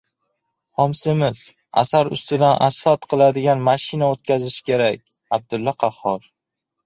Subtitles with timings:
[0.79, 1.41] Xomsemiz
[1.81, 5.03] asar ustidan asfalt qiladigan mashina o‘tkazish kerak.
[5.39, 6.27] Abdulla Qahhor